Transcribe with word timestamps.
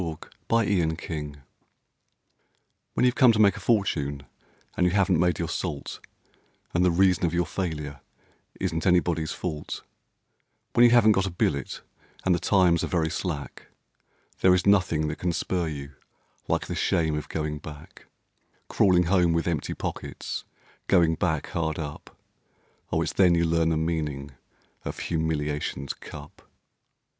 The 0.01 0.07
Shame 0.07 0.13
of 0.87 0.97
Going 0.97 1.31
Back 1.35 1.39
When 2.95 3.05
you've 3.05 3.13
come 3.13 3.31
to 3.33 3.37
make 3.39 3.55
a 3.55 3.59
fortune 3.59 4.23
and 4.75 4.87
you 4.87 4.93
haven't 4.93 5.19
made 5.19 5.37
your 5.37 5.47
salt, 5.47 5.99
And 6.73 6.83
the 6.83 6.89
reason 6.89 7.23
of 7.27 7.35
your 7.35 7.45
failure 7.45 8.01
isn't 8.59 8.87
anybody's 8.87 9.31
fault 9.31 9.83
When 10.73 10.83
you 10.85 10.89
haven't 10.89 11.11
got 11.11 11.27
a 11.27 11.29
billet, 11.29 11.81
and 12.25 12.33
the 12.33 12.39
times 12.39 12.83
are 12.83 12.87
very 12.87 13.11
slack, 13.11 13.67
There 14.39 14.55
is 14.55 14.65
nothing 14.65 15.07
that 15.07 15.19
can 15.19 15.33
spur 15.33 15.67
you 15.67 15.91
like 16.47 16.65
the 16.65 16.73
shame 16.73 17.15
of 17.15 17.29
going 17.29 17.59
back; 17.59 18.07
Crawling 18.69 19.03
home 19.03 19.33
with 19.33 19.45
empty 19.47 19.75
pockets, 19.75 20.45
Going 20.87 21.13
back 21.13 21.45
hard 21.49 21.77
up; 21.77 22.17
Oh! 22.91 23.03
it's 23.03 23.13
then 23.13 23.35
you 23.35 23.45
learn 23.45 23.69
the 23.69 23.77
meaning 23.77 24.31
of 24.83 24.97
humiliation's 24.97 25.93
cup. 25.93 26.41